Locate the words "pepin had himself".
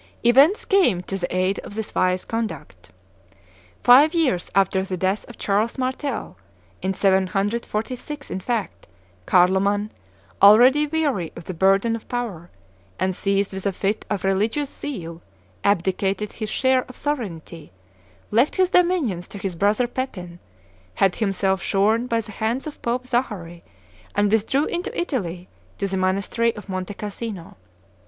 19.85-21.61